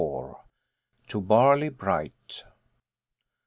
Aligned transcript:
"TO 1.07 1.21
BARLEY 1.21 1.69
BRIGHT." 1.69 2.45